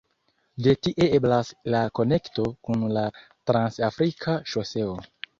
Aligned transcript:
De 0.67 0.71
tie 0.85 1.03
eblas 1.17 1.49
la 1.75 1.81
konekto 1.99 2.45
kun 2.67 2.85
la 2.95 3.03
"Trans-Afrika 3.51 4.35
Ŝoseo". 4.55 4.97